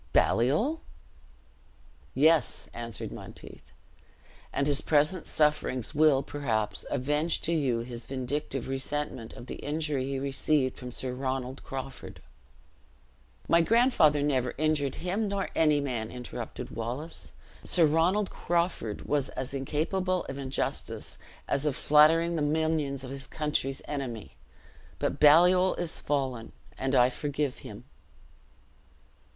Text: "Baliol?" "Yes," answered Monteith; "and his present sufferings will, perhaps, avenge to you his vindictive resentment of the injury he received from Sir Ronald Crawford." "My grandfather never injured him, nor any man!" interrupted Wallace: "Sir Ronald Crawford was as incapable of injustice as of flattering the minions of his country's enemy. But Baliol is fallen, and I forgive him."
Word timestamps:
"Baliol?" 0.13 0.81
"Yes," 2.15 2.67
answered 2.73 3.11
Monteith; 3.11 3.71
"and 4.51 4.65
his 4.65 4.81
present 4.81 5.27
sufferings 5.27 5.93
will, 5.93 6.23
perhaps, 6.23 6.85
avenge 6.89 7.39
to 7.41 7.53
you 7.53 7.81
his 7.81 8.07
vindictive 8.07 8.67
resentment 8.67 9.33
of 9.35 9.45
the 9.45 9.57
injury 9.57 10.07
he 10.07 10.17
received 10.17 10.75
from 10.75 10.91
Sir 10.91 11.13
Ronald 11.13 11.61
Crawford." 11.63 12.19
"My 13.47 13.61
grandfather 13.61 14.23
never 14.23 14.55
injured 14.57 14.95
him, 14.95 15.27
nor 15.27 15.49
any 15.55 15.79
man!" 15.79 16.09
interrupted 16.09 16.71
Wallace: 16.71 17.33
"Sir 17.63 17.85
Ronald 17.85 18.31
Crawford 18.31 19.03
was 19.03 19.29
as 19.29 19.53
incapable 19.53 20.25
of 20.25 20.39
injustice 20.39 21.19
as 21.47 21.67
of 21.67 21.75
flattering 21.75 22.35
the 22.35 22.41
minions 22.41 23.03
of 23.03 23.11
his 23.11 23.27
country's 23.27 23.83
enemy. 23.87 24.35
But 24.97 25.19
Baliol 25.19 25.75
is 25.75 26.01
fallen, 26.01 26.53
and 26.75 26.95
I 26.95 27.11
forgive 27.11 27.59
him." 27.59 27.83